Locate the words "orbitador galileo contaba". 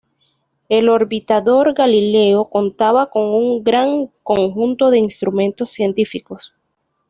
0.89-3.11